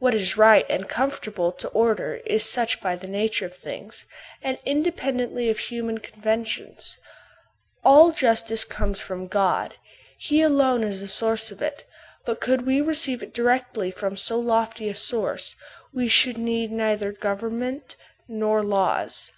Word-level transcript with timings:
What 0.00 0.14
is 0.14 0.36
right 0.36 0.66
and 0.68 0.86
conformable 0.86 1.50
to 1.50 1.68
order 1.68 2.16
is 2.26 2.44
such 2.44 2.82
by 2.82 2.94
the 2.94 3.06
nature 3.06 3.46
of 3.46 3.56
things, 3.56 4.04
and 4.42 4.58
independently 4.66 5.48
of 5.48 5.58
human 5.58 5.96
conven 5.98 6.46
tions. 6.46 6.98
All 7.82 8.12
justice 8.12 8.66
comes 8.66 9.00
from 9.00 9.28
God, 9.28 9.74
he 10.18 10.42
alone 10.42 10.84
is 10.84 11.00
the 11.00 11.08
source 11.08 11.50
of 11.50 11.62
it: 11.62 11.86
but 12.26 12.38
could 12.38 12.66
we 12.66 12.82
receive 12.82 13.22
it 13.22 13.32
direct 13.32 13.78
from 13.94 14.14
so 14.14 14.38
lofty 14.38 14.90
a 14.90 14.94
source, 14.94 15.56
we 15.90 16.06
should 16.06 16.36
need 16.36 16.70
neither 16.70 17.10
government 17.10 17.96
nor 18.28 18.62
laws. 18.62 19.32